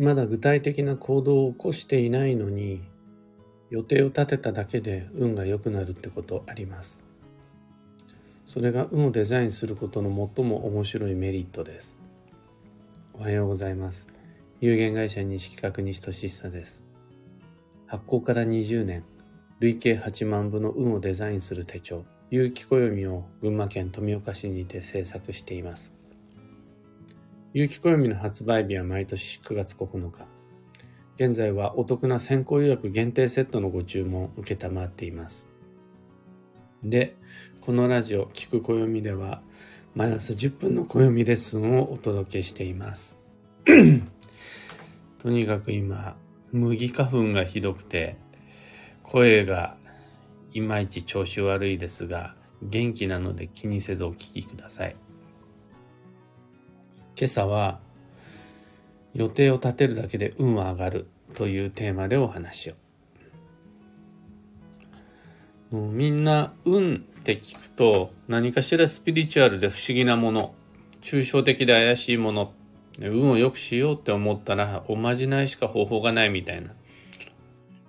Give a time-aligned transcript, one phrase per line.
[0.00, 2.80] まだ具体的な行動を起こしていないのに
[3.68, 7.04] 予定を立てただけで運が良くなるってことあります。
[8.46, 11.98] それが運をデザインすることの最も面白いメリットです。
[13.12, 14.08] おはようございます。
[14.62, 16.82] 有限会社西企画西俊久です。
[17.86, 19.04] 発行から20年。
[19.58, 22.06] 累計8万部の運をデザインする手帳。
[22.30, 25.99] 有機暦を群馬県富岡市にて制作しています。
[27.52, 30.24] 有機暦の発売日は毎年9月9日。
[31.16, 35.48] 現在はお得な先行予約限定セットのご注文を受けたまっています。
[36.84, 37.16] で、
[37.60, 39.42] このラジオ、聞く暦では、
[39.96, 43.18] 毎朝10分の暦レッスンをお届けしています。
[45.18, 46.16] とにかく今、
[46.52, 48.16] 麦花粉がひどくて、
[49.02, 49.76] 声が
[50.52, 54.94] いまいち調子悪いですが、元気なので気にせずお聞きください。
[57.20, 57.80] 今朝は
[59.12, 62.74] 予定を立てるだけで運は上がるというテーマでお話を。
[65.70, 70.54] もうみんな運って聞くと何かしらスピリチュアルで不思議なもの、
[71.02, 72.54] 抽象的で怪しいもの、
[72.98, 76.72] 運を良くしようって思ったらおまじないしか方法がないみたいな。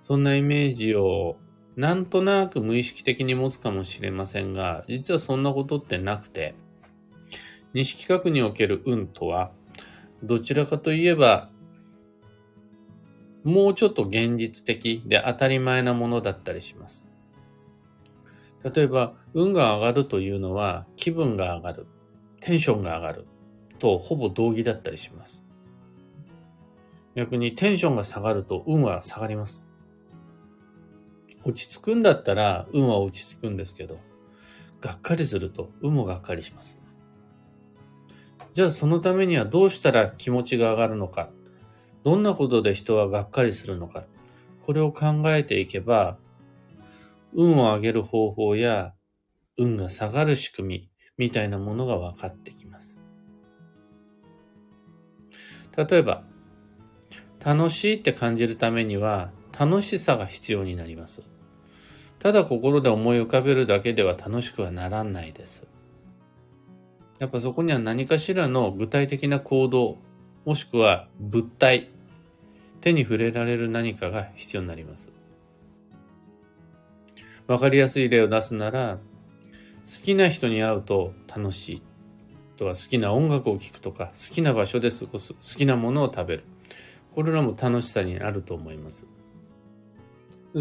[0.03, 1.37] そんなイメージを
[1.77, 6.53] なんとなく無意識的に持つかもしれませんが、実はそんなことってなくて、
[7.73, 9.51] 西企画における運とは、
[10.23, 11.49] どちらかといえば、
[13.43, 17.07] もうちょっと現実的で当たり前なものだったりします。
[18.63, 21.87] 例えば、運が上がるというのは気分が上がる、
[22.41, 23.27] テンションが上がる
[23.79, 25.45] とほぼ同義だったりします。
[27.15, 29.67] 逆にテンションが下がると運は下がります。
[31.43, 33.99] 落ち着くんだったら運は落ち着くんですけど、
[34.81, 36.80] がっかりすると運もがっかりします。
[38.53, 41.29] じゃあそのためにはどうしたら気持ちが上がるのか、
[42.03, 44.05] どんなことで人はがっかりするのか、
[44.65, 46.17] これを考えていけば、
[47.33, 48.93] 運を上げる方法や
[49.57, 52.99] 運が下がる仕組みみたいなものが分かってきます。
[55.77, 56.23] 例えば、
[57.43, 61.21] 楽しいって感じるためには楽しさが必要になります。
[62.19, 65.67] ただ心で思い浮かべるだけでは楽しくはならないです。
[67.21, 69.99] やっぱそこには何かしらの具体的な行動、
[70.43, 71.91] もしくは物体、
[72.81, 75.11] 手に触れられる何かが必要になります。
[77.45, 78.97] わかりやすい例を出すなら、
[79.85, 81.83] 好きな人に会うと楽しい
[82.57, 86.43] とか、好きな音楽を聴くとか、好きな場所で過ごす、好きなものを食べる。
[87.13, 89.07] これらも楽しさになると思います。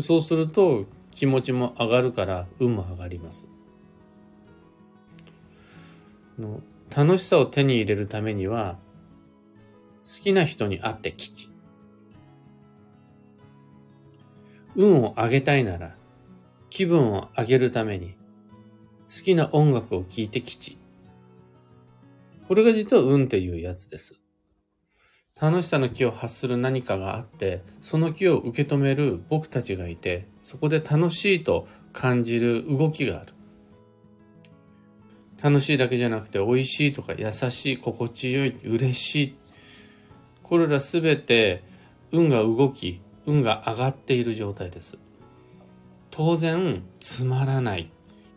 [0.02, 3.48] そうすると気持ちも上がるから運も上がります。
[6.40, 6.62] の
[6.94, 8.78] 楽しさを手に入れるためには、
[10.02, 11.50] 好きな人に会って吉。
[14.74, 15.94] 運を上げたいなら、
[16.70, 18.16] 気分を上げるために、
[19.08, 20.78] 好きな音楽を聴いて吉。
[22.48, 24.16] これが実は運っていうやつです。
[25.40, 33.32] 楽しさの気を発する何かがあって、その気を受け止める僕たちがいて、そこで楽しいと感じる動きがある。
[35.42, 39.36] 楽しいだけじゃなくて美味しいとか優しい心地よい嬉しい。
[40.42, 41.62] これらすべて
[42.12, 44.98] 運が動き運が上がっている状態です。
[46.10, 47.90] 当然つまらない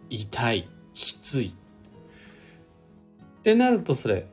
[0.09, 1.47] 痛いきつい。
[3.39, 4.27] ってなるとそれ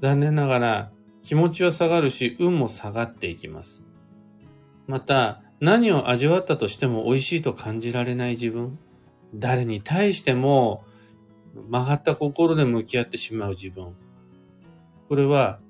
[0.00, 0.90] 残念ながら
[1.22, 3.84] 気持ちは下がるし運も下がっていきます。
[4.86, 8.78] また何を味わったとしても美味しいと感じられない自分。
[9.34, 10.84] 誰に対しても
[11.62, 13.94] 曲がった心で向き合ってしまう自分。
[15.08, 15.60] これは、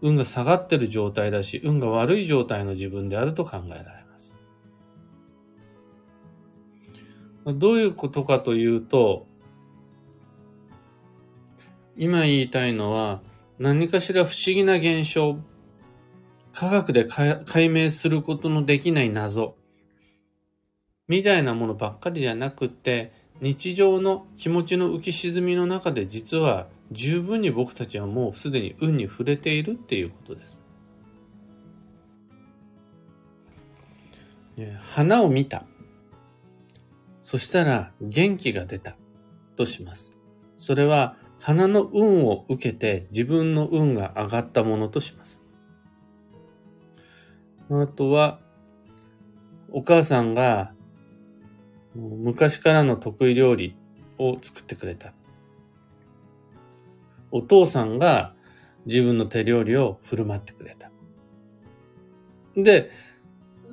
[0.00, 4.34] 運が下がってる状態だし、運が悪い状態の自分であると考えられます。
[7.46, 9.26] どういうことかというと、
[11.96, 13.22] 今言いたいのは、
[13.58, 15.38] 何かしら不思議な現象、
[16.52, 19.56] 科学で解明することのできない謎、
[21.08, 30.62] みたいなものばっかりじゃなくて、日常の気持ちの浮き沈みの中で実は十分に僕たちはもうすでに運に触れているっていうことです。
[34.80, 35.64] 花を見た。
[37.20, 38.96] そしたら元気が出た
[39.56, 40.16] とします。
[40.56, 45.42] それは花の運を受けて自分の運が上がったものとします。
[47.68, 48.38] あとは、
[49.72, 50.72] お母さんが
[51.96, 53.76] 昔からの得意料理
[54.18, 55.12] を作ってくれた。
[57.30, 58.34] お父さんが
[58.86, 60.90] 自分の手料理を振る舞ってくれた。
[62.56, 62.90] で、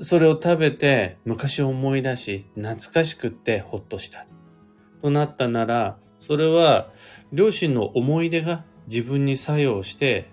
[0.02, 4.26] それを食べて昔を思い出し、懐かしくってほっとした。
[5.02, 6.90] となったなら、それは
[7.31, 10.30] 両親の思い出が自分に作用して、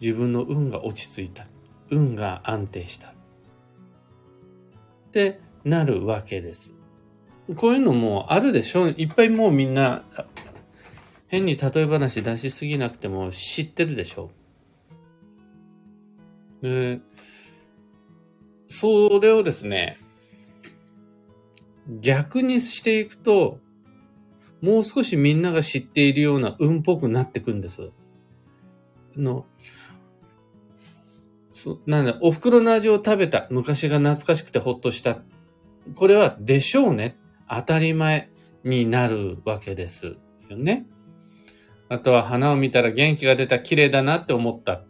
[0.00, 1.46] 自分の運が落ち着いた。
[1.90, 3.08] 運が安定した。
[3.08, 3.12] っ
[5.10, 6.77] てなるわけです。
[7.56, 10.04] こういうのもあるでしょいっぱいもうみんな、
[11.28, 14.30] 変に例え話出しすぎなくても知ってるでしょ
[16.62, 17.00] で、
[18.68, 19.98] それをですね、
[22.00, 23.58] 逆にしていくと、
[24.60, 27.90] もう少しみんなが知っているような運っぽくなってくんです。
[29.16, 29.46] あの、
[31.54, 33.46] そなんだ、お袋の味を食べた。
[33.50, 35.18] 昔が懐かしくてほっとした。
[35.94, 37.16] これはでしょうね。
[37.50, 38.30] 当たり前
[38.64, 40.16] になるわけです
[40.48, 40.86] よね。
[41.88, 44.82] あとは花を見たら元気が出た、綺麗だなって思った。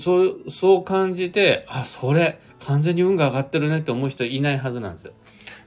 [0.00, 5.12] そう、そう感じて、あ、それ、完全に運が上がってるねって思う人いないはずなんですよ。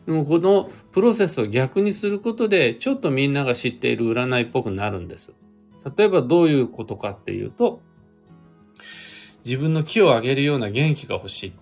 [0.06, 5.34] でもこのプロセスを逆にすることで、ちょっとみんなが知っている占いっぽくなるんです。
[5.98, 7.82] 例えばどういうことかっていうと、
[9.46, 11.54] 自分の気を上げるような元気が欲しい。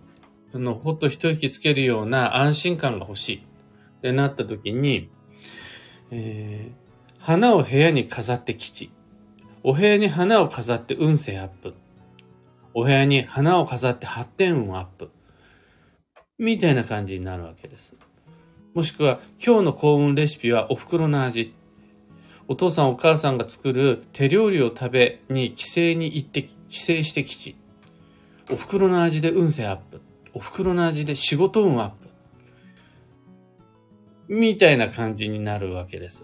[0.54, 3.44] あの、ほっと一息つけるような安心感が欲しい。
[3.98, 5.10] ってなった時に、
[6.12, 8.92] えー、花を部屋に飾って吉。
[9.64, 11.74] お部屋に花を飾って運勢アップ。
[12.74, 15.10] お部屋に花を飾って発展運アップ。
[16.38, 17.96] みたいな感じになるわけです。
[18.74, 21.54] もしくは、今日の幸運レシピはお袋の味。
[22.48, 27.58] お父さんお母さんが作る手料理を食べに帰省に行って、帰省して吉。
[28.50, 30.02] お袋の味で運勢アップ。
[30.34, 32.07] お袋の味で仕事運アップ。
[34.28, 36.24] みたいな感じになるわけです。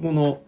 [0.00, 0.42] この、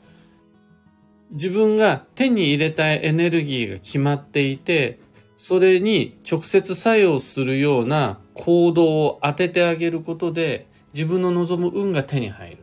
[1.33, 5.00] 自分が手に入れたいエネルギーが決まっていて、
[5.37, 12.59] それに直接作用するような行動を当ててあげることで、自分の望む運が手に入る。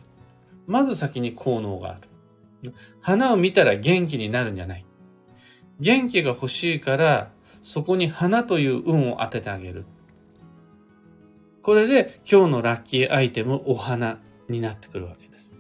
[0.66, 2.74] まず先に効能がある。
[3.02, 4.86] 花を見たら元気になるんじゃない。
[5.80, 7.32] 元気が欲しいから、
[7.62, 9.86] そこに花という運を当ててあげる。
[11.64, 14.20] これで今日のラッキーアイテム、お花
[14.50, 15.54] になってくるわけです。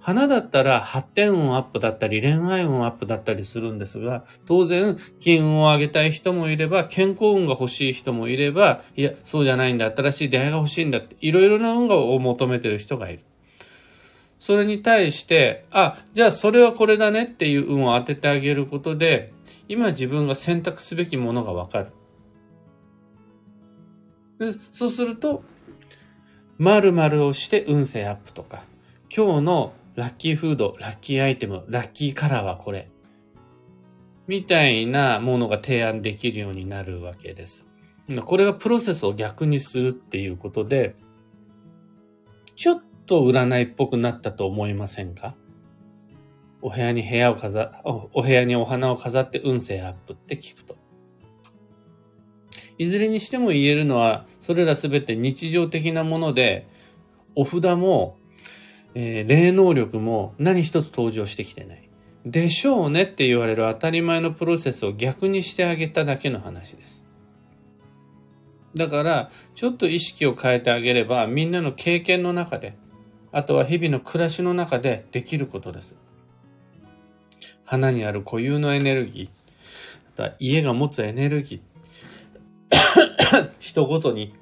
[0.00, 13.20] 花だったら発展運アップだったり恋愛運アップだったりするんですが、当然金運を上げたい人もいれば、健康運が欲しい人もいれば、いや、そうじゃないんだ、新しい出会いが欲しいんだって、いろいろな運を求めてる人がいる。
[14.38, 19.32] それに対して、あ、じゃあそれはこれだねっていう運を当ててあげることで、
[19.68, 21.92] 今自分が選択すべきものがわかる。
[24.72, 25.44] そうすると、
[26.58, 28.64] 〇〇をして運勢アップとか、
[29.14, 32.88] 今日のラッキーフード、ラッキーアイテム、ラッキーカラーはこれ。
[34.26, 37.66] みたいなものが提案できるようになるわけです。
[38.24, 40.96] これがプロセスを逆にするっていうことで、
[42.54, 45.34] ちょっと占いっぽくなったと思いませんか？
[46.60, 50.76] お部屋に部屋を飾、お部屋にお花を飾って運勢アップって聞くと。
[52.82, 56.66] いずれにしても言えるのは、それらすべて日常的なもので、
[57.34, 58.16] お札も、
[58.94, 61.88] えー、霊能力も何一つ登場してきてない。
[62.24, 67.04] でしょうねって言われる当たり前のプロセスを逆にしてあげただけの話です。
[68.74, 72.74] だから、ちょっと意識を変えてあげれば、みんなの経験の中で、
[73.32, 75.96] あとは日々の暮らしの中でできることです。
[77.64, 81.71] 花にある固有のエネルギー、あとは家が持つエネルギー、
[83.58, 84.34] 人ごとに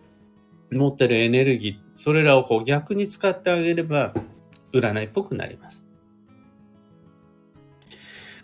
[0.70, 4.14] 持ってるエネルギー、それらをこう逆に使ってあげれば、
[4.72, 5.88] 占いっぽくなります。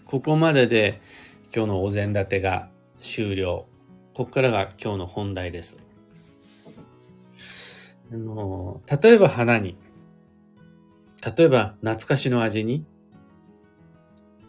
[0.04, 1.00] ここまでで
[1.54, 2.68] 今日のお膳立てが
[3.00, 3.66] 終了。
[4.14, 5.78] ここからが今日の本題です。
[8.12, 9.76] あの、例えば花に、
[11.36, 12.84] 例えば懐かしの味に、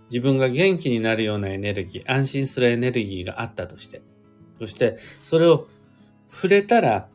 [0.09, 4.01] 自分が元気になるようなエネルギー、安心するエネルギーがあったとして、
[4.59, 5.67] そしてそれを
[6.31, 7.07] 触れたら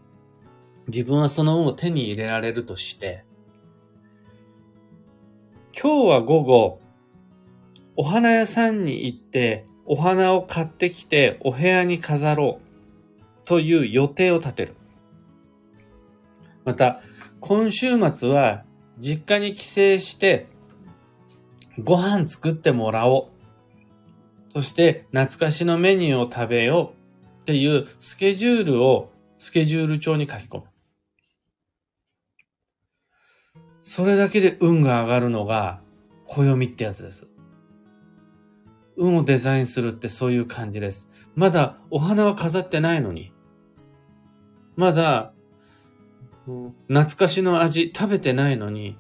[0.89, 3.25] 自分はその運を手に入れられるとして、
[5.81, 6.81] 今日は午後、
[7.97, 12.61] お花屋さんに行って、お花を買ってきてお部屋に飾ろ
[13.45, 14.75] うという予定を立てる。
[16.65, 17.01] また、
[17.41, 18.65] 今週末は
[18.99, 20.47] 実家に帰省して
[21.83, 24.53] ご飯作ってもらおう。
[24.53, 27.02] そして懐かしのメニューを食べよう
[27.43, 30.65] っていうスケジュールをスケジュール帳に書き込む。
[33.81, 35.81] それだけで運が上がるのが
[36.29, 37.27] 暦ってやつです。
[38.97, 41.09] 運をデザインするってそういう感じです。
[41.35, 43.33] まだお花は飾ってないのに。
[44.77, 45.33] まだ、
[46.87, 48.97] 懐かしの味食べてないのに、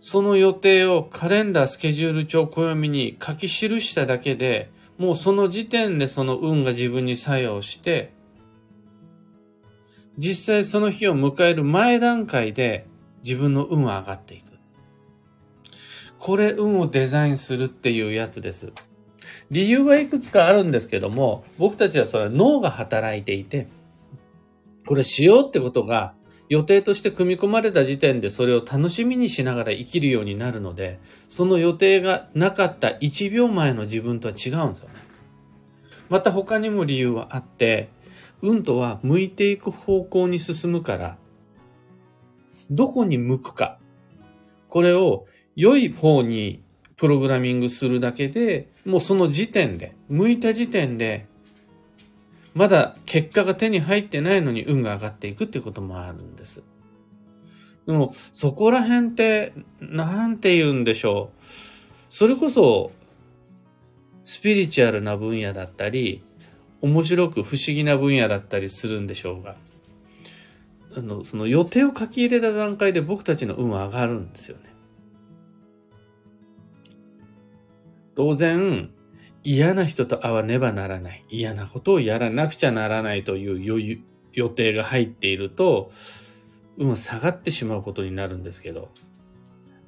[0.00, 4.71] その予定をカレンダースケジュール帳暦に書き記しただけで、
[5.02, 8.12] もうその時点でその運が自分に作用して、
[10.16, 12.86] 実際その日を迎える前段階で
[13.24, 14.52] 自分の運は上がっていく。
[16.20, 18.72] これ運をデザインするっていうやつです。
[19.50, 23.66] 理由はいくつかあるんですけども、僕たちはそれは脳が働いていて、
[24.86, 26.14] これしようってことが
[26.52, 34.96] 予定として組み込まれた時点でそれを楽しみにしながら生きるようになるので、その予定がなかった1秒前の自分とは違うんですよね。
[36.10, 37.88] また他にも理由はあって、
[38.42, 41.16] 運とは向いていく方向に進むから、
[42.70, 43.78] どこに向くか。
[44.68, 45.24] これを
[45.56, 46.62] 良い方に
[46.98, 51.28] プログラミングするだけで、もうその時点で、向いた時点で、
[52.54, 56.62] まだ結果が手に入ってないのに運が上がっていくっていうこともあるんです。
[57.86, 61.44] でも、そこら辺って、なんて言うんでしょう。
[62.10, 62.92] それこそ、
[64.24, 66.22] スピリチュアルな分野だったり、
[66.80, 69.56] 面白く不思議な分野だったりするんでしょうが、
[70.96, 74.64] あの、その予定を書き入れた段階で僕たちの運は上がるんですよね。
[78.14, 78.90] 当然、
[79.44, 81.24] 嫌な人と会わねばならない。
[81.28, 84.00] 嫌なことをやらなくちゃならないという
[84.32, 85.90] 予定が入っていると、
[86.78, 88.90] 運は下がってしまうことになるんですけど。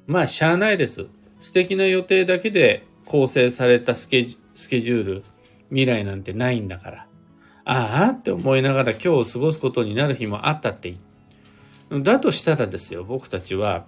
[0.07, 1.07] まあ、しゃあないです。
[1.39, 5.23] 素敵な予定だけで構成されたスケジュール、
[5.69, 7.07] 未来なんてないんだから。
[7.63, 12.03] ああって思いながら今日を過ごすことになる日もあったっていい。
[12.03, 13.85] だとしたらですよ、僕たちは、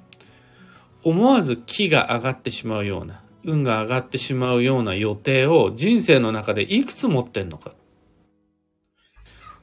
[1.03, 7.73] 思わず気が上がってしまうような、運が上がってしまうような予定を人生の中でいくつ持ってんのか。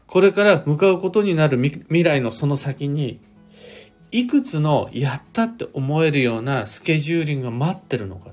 [0.07, 3.21] これから向かうことになる未来のその先に、
[4.11, 8.31] いくつのやったって思えるようなスケジューリングが待ってるのか。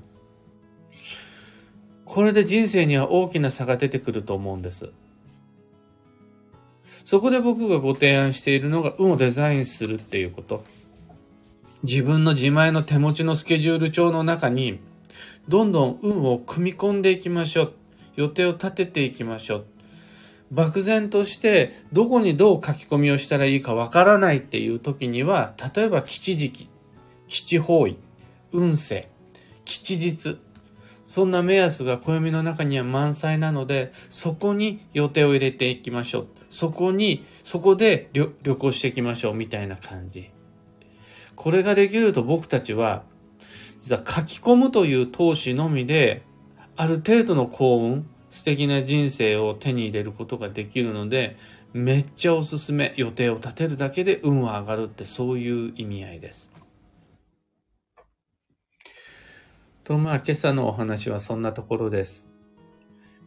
[2.04, 4.92] これで人生には大きな差が出てくると思うんです。
[7.04, 10.64] そこで僕がご提案しているのが運をデザインするっていうこと。
[11.82, 14.78] 自分の自前の手持ちのスケジュール帳の中に、
[15.48, 17.72] どんどん運を組み込んでいきましょう。
[18.16, 19.64] 予定を立てていきましょう。
[20.52, 26.70] 漠然としてどこにどう書き込みをしたらいいかわからないっていう時には、例えば吉時期、
[27.26, 27.96] 吉方位、
[28.52, 29.08] 運勢、
[29.64, 30.38] 吉日、
[31.06, 36.26] そんな目安が暦の中には満載なので、そこに予定を入れていきましょう。
[36.50, 40.30] そこに、そこで旅行していきましょうみたいな感じ。
[41.34, 43.04] これができると僕たちは、
[43.82, 46.22] 実は書き込むという投資のみで、
[46.76, 51.36] ある程度の幸運、素敵な人生を手に入れることができるので、
[51.72, 52.94] めっちゃおすすめ。
[52.96, 56.50] 予定を立てるだけで運は上がるってそういう意味合いです。
[59.82, 62.30] と、まあ、今朝のお話はそんなところです。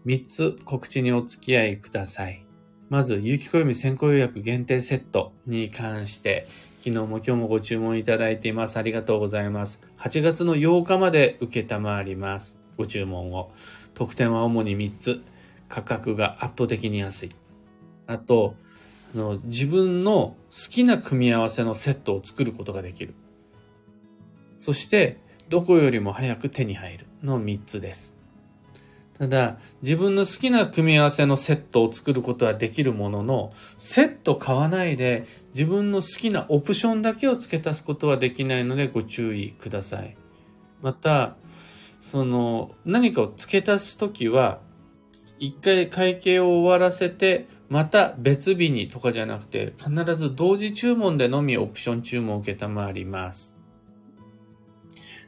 [0.05, 2.45] 3つ告知にお付き合いください。
[2.89, 6.47] まず、有機暦先行予約限定セットに関して、
[6.86, 8.77] 昨日も今日もご注文いただいています。
[8.77, 9.82] ありがとうございます。
[9.98, 12.60] 8月の8日まで受けたまわります。
[12.77, 13.51] ご注文を。
[13.96, 15.22] 特典は主に3つ。
[15.68, 17.30] 価格が圧倒的に安い。
[18.06, 18.54] あと、
[19.15, 23.15] あの自分の好きな組み合わせのセットを作ることができる。
[24.60, 25.18] そして、
[25.50, 28.14] どこよりも早く手に入るの3つです。
[29.17, 40.17] ただ、自分の好きな組み合わせのセットを作ることはできるものの、セット買わないで自分の好きなオプションだけを付け足すことはできないのでご注意ください。
[40.81, 41.38] また、
[42.01, 44.60] その、何かを付け足すときは、
[45.39, 53.55] 一回会計を終わらせて、また別日にとかじゃなくて、必ず同時注文でのみオプション注文を受けたまわります。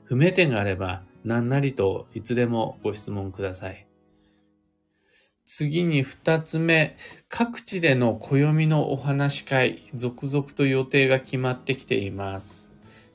[0.04, 3.88] 不明点があれば何なりといつでもご質問ください。
[5.46, 6.98] 次に二つ目、
[7.30, 12.74] 各地での暦のお話し会、続々と予定が決まってきています。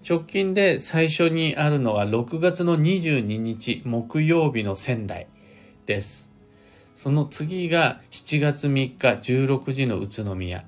[0.09, 5.29] 直近で最初にあるのは6月の22日木曜日の仙台
[5.87, 6.33] です。
[6.95, 10.65] その次が7月3日16時の宇都宮。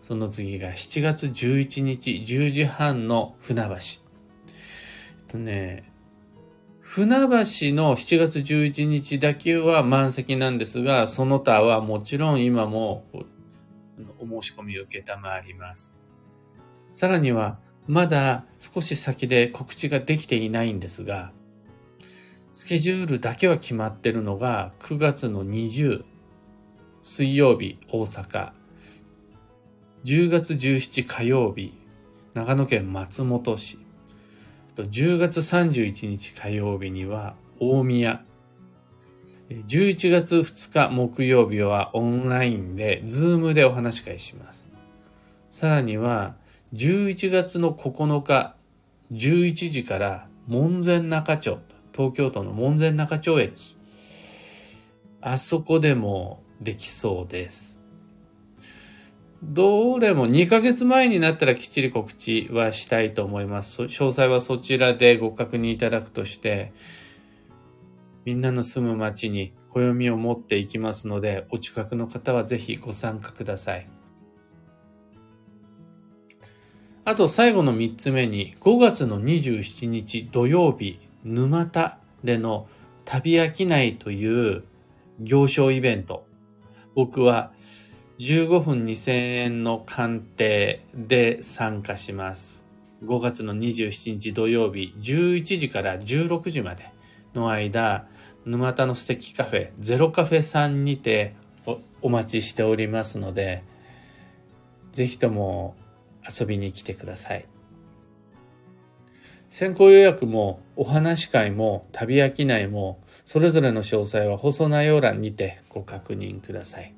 [0.00, 3.74] その次が7月11日10時半の船橋。
[3.74, 3.82] えっ
[5.28, 5.91] とね、
[6.94, 7.26] 船橋
[7.74, 13.06] の7月11日だけは満席なんですが、その他はもちろん今も
[14.18, 15.94] お申し込みを受けたまわります。
[16.92, 21.32] さらには、まだ少し先で告知ができていないんですが、
[22.52, 26.04] スケジュールだけは決まってるのが9月の20
[27.02, 28.52] 水曜日大阪
[30.04, 31.72] 10月17火曜日
[32.34, 33.81] 長野県松本市
[34.76, 38.24] 10月31日火曜日には大宮
[39.52, 44.68] 11月2日木曜日はオンラインで、ズームでお話し会します。
[45.50, 46.34] さらには、
[46.74, 48.56] 11月の9日、
[49.12, 51.58] 11時から門前仲町、
[51.94, 53.76] 東京都の門前仲町駅、
[55.20, 57.81] あそこでもできそうです。
[59.42, 63.82] どれも2ヶ月前になったらきっちり告知はしたいと思います。
[63.82, 66.72] 詳細はそちらでご確認いただくとして、
[68.24, 73.88] みんなの住む町に暦を持っていきますので、お近くの方はぜひご参加ください。
[77.04, 82.68] あと最後の3つ目に、5月の27日土曜日、沼田での
[83.04, 84.62] 旅飽きないという
[85.18, 86.24] 行商イベント。
[86.94, 87.52] 僕は
[88.18, 92.64] 15分2000円の鑑定で参加します。
[93.04, 96.92] 5月の27日土曜日11時から16時まで
[97.34, 98.06] の間、
[98.44, 101.34] 沼田の素敵カフェ、ゼロカフェさんにて
[102.00, 103.62] お待ちしておりますので、
[104.92, 105.74] ぜひとも
[106.28, 107.46] 遊びに来てください。
[109.48, 116.94] 先行予約もお話会も旅飽きないもそれぞれの詳細は放送内容欄にてご確認ください。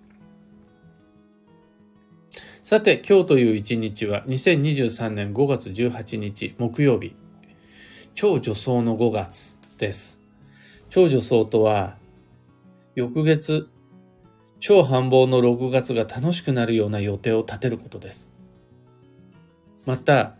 [2.64, 7.14] さて、今日という一日は2023年5月18日木曜日。
[8.14, 10.22] 超女装の5月です。
[10.88, 11.98] 超女装とは、
[12.94, 13.68] 翌月、
[14.60, 18.30] 超繁忙の6月が楽しくなるような予定を立てることです。
[19.84, 20.34] また、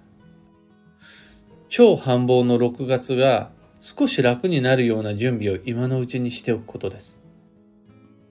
[1.69, 3.51] 超繁忙の6月が
[3.83, 7.21] 少し楽になるような準備を今のうちにしておくことです。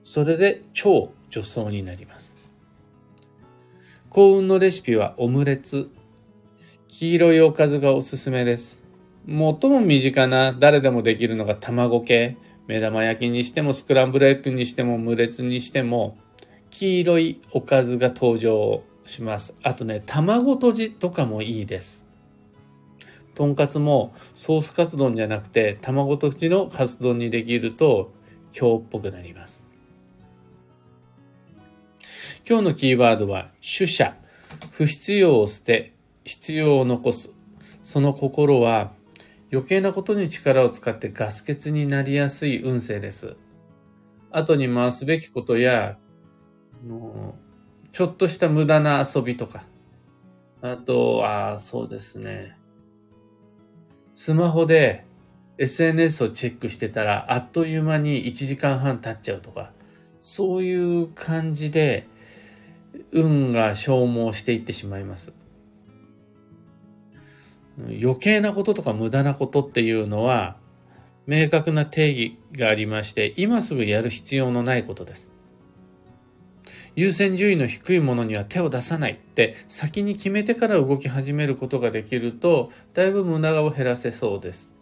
[0.02, 2.33] それで超女装になります。
[4.14, 5.90] 幸運のレシピはオムレツ。
[6.86, 8.80] 黄色いおかずがおすすめです。
[9.26, 12.36] 最も身近な誰でもできるのが卵系。
[12.68, 16.16] 目玉焼きにしてもスクランブルエッグにしても無列にしても
[16.70, 19.56] 黄色いおかずが登場します。
[19.64, 22.06] あとね、卵とじとかもいいです。
[23.34, 28.12] とんかつもソースカツ丼じゃなくて卵とじのカツ丼にできると
[28.56, 29.63] 今日っぽくなります。
[32.46, 34.14] 今日のキーワードは主者。
[34.72, 37.32] 不必要を捨て、必要を残す。
[37.82, 38.92] その心は
[39.50, 43.38] 余計なことに力を使ってガス欠になりやすい運勢です。
[44.30, 45.96] 後に回すべきことや、
[47.92, 49.64] ちょっとした無駄な遊びとか、
[50.60, 52.58] あとは、そうですね。
[54.12, 55.06] スマホで
[55.56, 59.72] SNS をチェックしてたら、あっという間に1時間半経っちゃうとか、
[60.20, 62.06] そういう感じで、
[63.12, 65.32] 運が消耗していってしまいます。
[67.78, 70.56] 余計なこととか無駄なことっていうのは
[71.26, 75.32] 明確な定義がありまして今すぐやる必要のないことです。
[76.96, 84.72] 優先順位の低いものには手を出さないって先に決めてから動き始めることができるとだいぶ無駄を減らせそうです。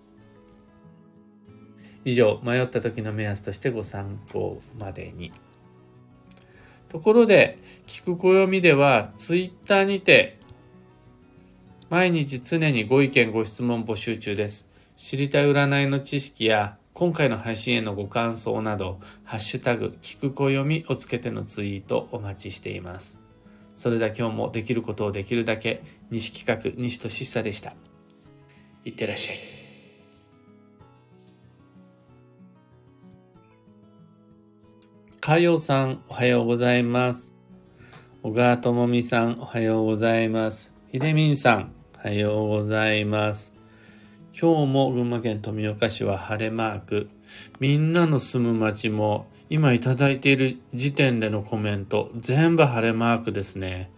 [2.05, 5.33] 以上迷った時の目安としてご参考までに。
[6.93, 10.37] ところで聞く暦ではツイッターにて
[11.89, 14.69] 毎日常にご意見ご質問募集中です。
[14.97, 23.19] 知りたい占いの知識や今回の配信へのご感想など、ハッシュタグ、聞く暦をつけてのツイートお待ちしています。
[23.75, 27.75] それでは今日もできることをできるだけ、西企画、西俊久でした。
[28.85, 29.52] いってらっしゃい。
[35.23, 37.33] かよさん、おはようございます。
[38.25, 40.73] 小川智美さん、おはようございます。
[40.91, 43.53] ひでみんさん、おはようございます。
[44.37, 47.09] 今日も群馬県富岡市は晴れマーク。
[47.61, 53.93] みんなの住む町も今いただいている時点でのコメント全部晴れマークですね。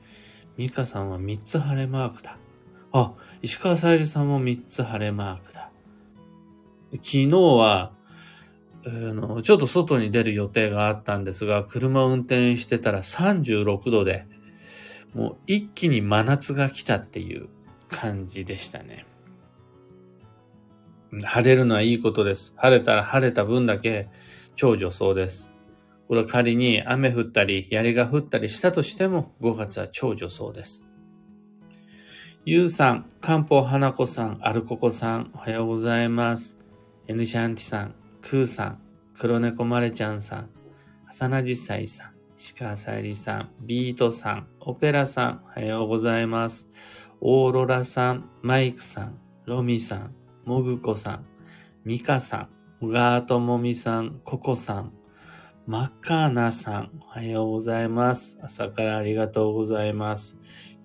[0.59, 2.37] ミカさんは3つ晴れマークだ。
[2.93, 5.71] あ、石川さゆりさんも3つ晴れマークだ。
[6.93, 7.93] 昨日は、
[8.87, 14.27] あの、ちょっと外に出る予定があったんですが、車を運転してたら36度で、
[15.15, 17.49] もう一気に真夏が来たっていう
[17.89, 19.07] 感じでしたね。
[21.23, 22.53] 晴れるのはいいことです。
[22.57, 24.09] 晴れたら晴れた分だけ
[24.57, 25.53] 超助走です。
[26.09, 30.85] これは仮に雨降ったり、槍が降ったりしたとしても、5月は超助走です。
[32.45, 36.59] ゆうさん、漢方花子さん、アルココさん、おはようございます。
[37.07, 37.95] N シャンティさん、
[38.27, 38.79] クーさん、
[39.19, 40.51] 黒猫マレちゃんさん、
[41.07, 42.13] 浅名実際さん、
[42.59, 46.67] 鹿さゆりさん、ビートさん、オペラさん、おはようございます。
[47.21, 50.15] オーロラさん、マイクさん、ロミさん、
[50.47, 51.27] モグコさん、
[51.85, 52.49] ミカさん、
[52.81, 54.95] 小川ともみさん、ココさん、
[55.67, 58.39] マッカーナさん、おはようございます。
[58.41, 60.39] 朝からありがとうございます。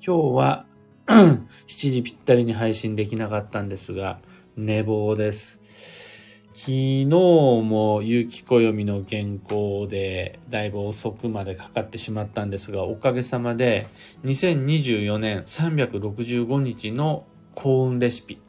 [0.06, 0.66] 今日は
[1.08, 4.20] 7時ぴったりに配信できなかったんですが、
[4.58, 5.59] 寝坊です。
[6.60, 13.88] 昨日も有機暦の原稿でだいぶ遅くまでかかってしまったんですが、おかげさまで
[14.26, 17.24] 2024年365日の
[17.56, 18.42] 幸運レシピ、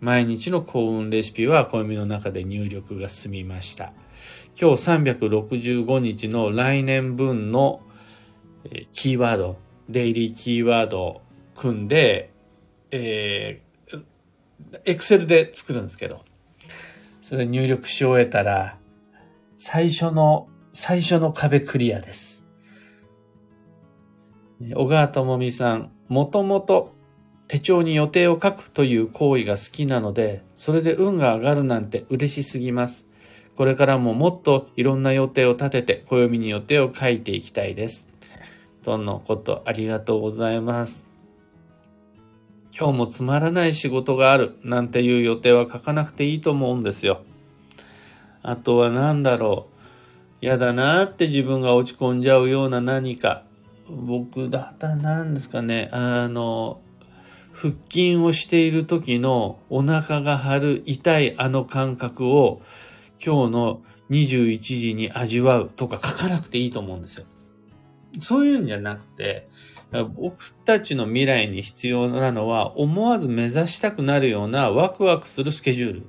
[0.00, 3.92] 毎日の幸運レシピは暦の中で入力が済みました。
[4.60, 7.80] 今日365日の来年分の
[8.92, 9.56] キーワード、
[9.88, 11.22] デイリーキーワードを
[11.54, 12.32] 組んで、
[12.90, 14.04] えー、
[14.84, 16.25] エクセルで作るんですけど、
[17.28, 18.78] それ入力し終えたら、
[19.56, 22.46] 最初の、最初の壁クリアです。
[24.76, 26.94] 小川智美さん、もともと
[27.48, 33.06] 手帳に予定を書くという行為が好きなので、それで運が上がるなんて嬉しすぎます。
[33.56, 38.08] これからももっといろんな予定を立てて、暦に予定を書いていきたいです。
[38.84, 41.05] とのことありがとうございます。
[42.78, 47.22] 今日もつまらない仕事があるなんていう予定は書かなくていいと思うんですよ。
[48.42, 49.76] あとは何だろう。
[50.42, 53.44] 嫌だなって自分が落ち込んじゃうような何か。
[53.88, 55.88] 僕だったら何ですかね。
[55.90, 56.82] あの、
[57.54, 62.60] 腹筋をしている時のお腹が張る痛いあの感覚を
[63.24, 67.24] 今日の21時に味わうとか書かなくていいと思うんですよ。
[68.20, 69.48] そういうんじゃなくて、
[70.14, 76.06] 僕たちの未来に必要なのは思わず目指したくなるようなワクワクするスケジュール。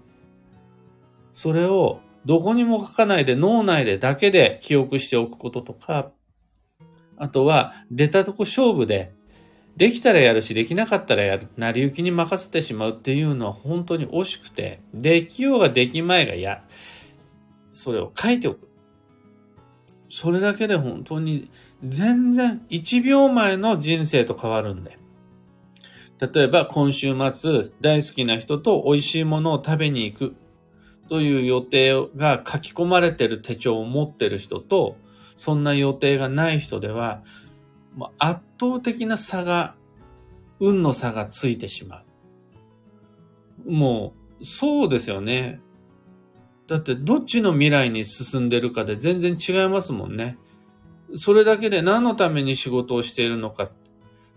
[1.32, 6.12] それをどこにも書かないで脳内でだけで記憶しておくこととか、
[7.18, 9.14] あとは出たとこ勝負で
[9.78, 11.48] できたらやるし、できなかったらやる。
[11.56, 16.64] 成り行きに任せてしまうっていうのは本当に惜しくて、できようができまいがや、
[17.72, 18.67] それを書いておく。
[20.10, 21.50] それだけで本当に
[21.84, 24.98] 全然1秒前の人生と変わるんで。
[26.20, 30.36] 例えば今週末大好きな人と美味しいものを食べに行く
[31.10, 34.98] という予定が書き込まれてる手帳を持ってる人と、
[35.38, 37.24] そんな予定がない人では、
[38.18, 39.76] 圧倒的な差が、
[40.60, 42.04] 運の差がついてしま
[43.66, 43.72] う。
[43.72, 45.60] もう、そうですよね。
[46.68, 50.38] だってどっちの未来に進んでるかで全然違いますもんね。
[51.16, 53.70] それだけで何のために仕事をしているのか。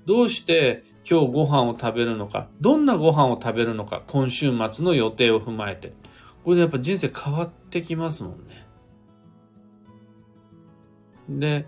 [0.06, 2.48] どうして今日ご飯を食べるのか。
[2.60, 4.02] どんなご飯を食べるのか。
[4.06, 5.92] 今週末の予定を踏まえて。
[6.44, 8.66] これでやっぱ人生変わってきますもんね。
[11.28, 11.66] で、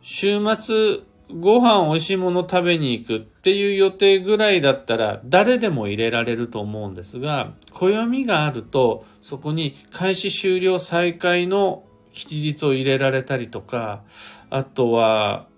[0.00, 1.00] 週末
[1.34, 14.04] ご飯美味しいもの食べに行くっていう予定ぐらいだったら誰でも入れられると思うんですが、暦があるとそこに開始終了再開の吉日を入れられたりとか、
[14.50, 15.48] あとは、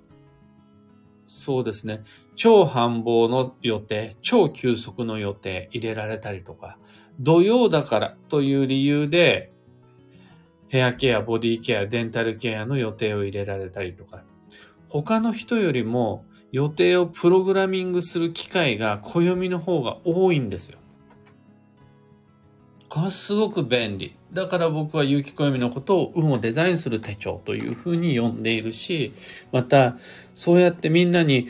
[1.27, 2.03] そうですね、
[2.37, 6.79] 超繁忙の予定、超休息の予定入れられたりとか、
[7.21, 9.53] 土曜だからという理由で、
[10.69, 14.25] ヘアケア、ボディケア、デンタルケアの予定を入れられたりとか、
[15.03, 20.79] 他の人よりも予定をプログラミングする機会が暦の方が多いんですよ。
[22.89, 24.15] これすごく便利。
[24.33, 29.13] だから僕は有機暦のことを運をデザインする手帳というふうに呼んでいるし、
[29.51, 29.97] また
[30.37, 31.49] そうやってみんなに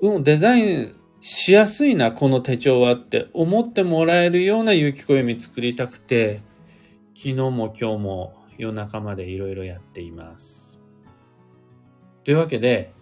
[0.00, 6.40] 運をデザインしやすいな、この手帳はって思ってもらえるような有機暦作りたくて、
[7.14, 10.59] 昨日も今日も夜中までいろいろやっています。
[12.24, 12.92] というわけで、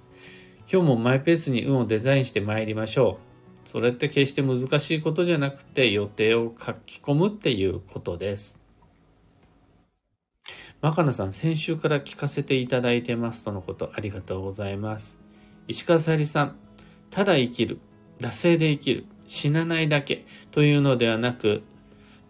[0.70, 3.18] 今日もマイペースに運をデザインして参りましょ
[3.66, 3.68] う。
[3.68, 8.60] それって決して難しいことじゃなくて予定を書き込むっていうことです。
[10.80, 15.18] マカナさん、先週から聞かせていただいてますとのことありがとうございます。
[15.66, 16.56] 石川さゆりさん、
[17.10, 17.80] ただ生きる、
[18.20, 21.62] 惰性で生きる、死なないだけというのではなく、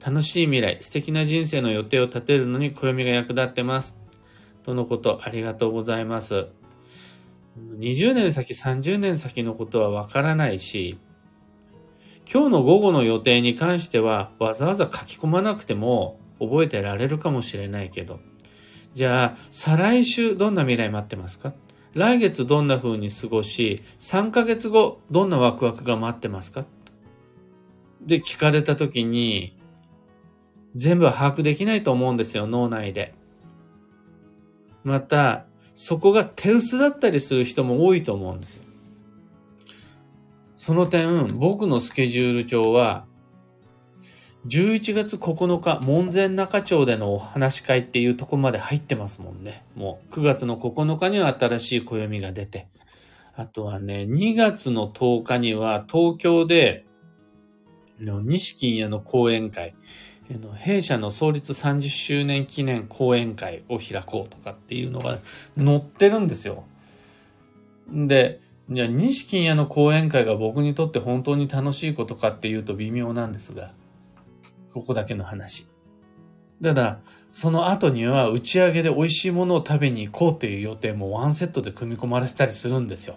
[0.05, 3.98] 楽しい未来、素敵な人生の予定を立てるのに暦が役立ってます。
[4.64, 6.48] とのことありがとうございます。
[7.79, 10.99] 20年先、30年先のことはわからないし、
[12.31, 18.21] 今日の午後の予定に関してはわざわざ書き込まなくても覚えてられるかもしれないけど、
[18.94, 21.55] じゃあ、再来週どんな未来待ってますか？
[21.94, 26.64] 来月どんな風に過ごし、3ヶ月後どんなワクワクが待ってますか？
[28.03, 29.57] で聞かれた時に、
[30.75, 33.14] 全部は把握できないと思うんですよ、脳内で。
[34.85, 35.47] また、
[35.81, 38.64] そこが手薄だったりする人も多いと思うんですよ。
[40.57, 43.07] その点、僕のスケジュール帳は、
[44.49, 49.64] 11月9日、門前仲町でのお話し会っていうとこまで入ってますもんね。
[49.77, 52.67] もう9月の9日には新しい暦が出て、
[53.37, 56.87] あとはね、2月の10日には東京で、
[58.01, 59.77] 西金屋の講演会、
[60.57, 65.19] 弊社の創立30周年記念講演会を開こうとかっていうのが
[65.57, 66.64] 載ってるんですよ。
[67.91, 73.73] で、じゃあ、西金屋の講演会が僕にとって本当に楽しいことかっていうと微妙なんですが、
[74.75, 75.67] ここだけの話。
[76.62, 76.99] ただ、
[77.31, 83.17] その後には打ち上げで美味しいものを食べに行こうっていう予定もワンセットで組み込まれてたりするんですよ。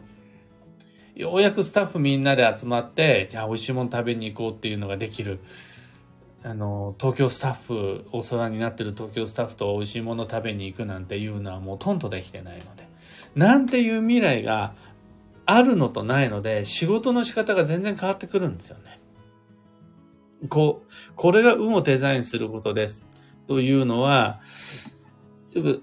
[1.15, 5.39] ようやくスタッフみんなで集まって、じゃあ美味しいもの食べに行こうっていうのができる。
[6.43, 12.88] あの、東京スタッフ、お世話になってる東京スタッフと美味しいもの食べに行くなんていうのはもうとんとできてないので。
[13.36, 14.73] なんていう未来が
[15.45, 18.99] あるのとないので、仕事の仕方が全然変わってくるんですよね。
[20.49, 23.06] こう、これが運をデザインすることです。
[23.47, 24.41] というのは、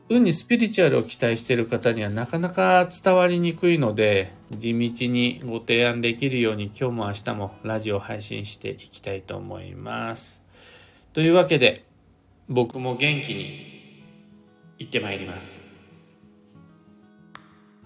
[0.09, 10.48] 運にスピリチュアルを期待している方にはなかなか伝わりにくいので、地道にご提案できるように今日も明日もラジオ配信していきたいと思います。
[11.19, 11.85] というわけで、
[12.49, 13.51] 僕も元気に
[14.79, 15.68] 行ってまいります。